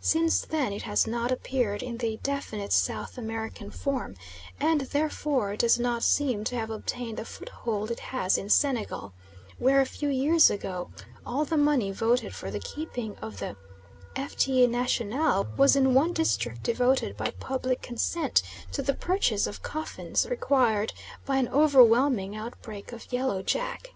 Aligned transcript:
Since 0.00 0.40
then 0.46 0.72
it 0.72 0.82
has 0.82 1.06
not 1.06 1.30
appeared 1.30 1.80
in 1.80 1.98
the 1.98 2.18
definite 2.24 2.72
South 2.72 3.16
American 3.16 3.70
form, 3.70 4.16
and 4.58 4.80
therefore 4.80 5.54
does 5.54 5.78
not 5.78 6.02
seem 6.02 6.42
to 6.42 6.56
have 6.56 6.70
obtained 6.70 7.18
the 7.18 7.24
foothold 7.24 7.92
it 7.92 8.00
has 8.00 8.36
in 8.36 8.48
Senegal, 8.50 9.12
where 9.58 9.80
a 9.80 9.86
few 9.86 10.08
years 10.08 10.50
ago 10.50 10.90
all 11.24 11.44
the 11.44 11.56
money 11.56 11.92
voted 11.92 12.34
for 12.34 12.50
the 12.50 12.58
keeping 12.58 13.14
of 13.18 13.38
the 13.38 13.54
Fete 14.16 14.68
Nationale 14.68 15.46
was 15.56 15.76
in 15.76 15.94
one 15.94 16.12
district 16.12 16.64
devoted 16.64 17.16
by 17.16 17.30
public 17.38 17.80
consent 17.80 18.42
to 18.72 18.82
the 18.82 18.92
purchase 18.94 19.46
of 19.46 19.62
coffins, 19.62 20.26
required 20.28 20.92
by 21.24 21.36
an 21.36 21.46
overwhelming 21.46 22.34
outbreak 22.34 22.90
of 22.90 23.12
Yellow 23.12 23.40
Jack. 23.40 23.90